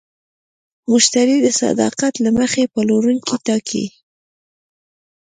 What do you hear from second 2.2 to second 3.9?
له مخې پلورونکی ټاکي.